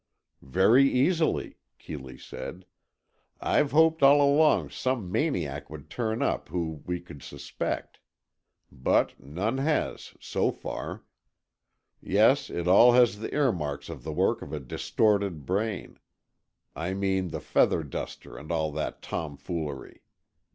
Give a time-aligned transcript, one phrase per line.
[0.41, 2.65] "Very easily," Keeley said.
[3.39, 7.99] "I've hoped all along some maniac would turn up whom we could suspect.
[8.71, 11.03] But none has, so far.
[12.01, 15.99] Yes, it all has the earmarks of the work of a distorted brain,
[16.75, 20.01] I mean the feather duster and all that tomfoolery.